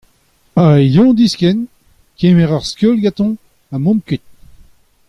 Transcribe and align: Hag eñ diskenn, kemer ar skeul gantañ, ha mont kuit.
Hag 0.59 0.95
eñ 1.01 1.09
diskenn, 1.17 1.59
kemer 2.17 2.51
ar 2.57 2.65
skeul 2.71 2.97
gantañ, 3.03 3.31
ha 3.69 3.75
mont 3.83 4.03
kuit. 4.07 4.23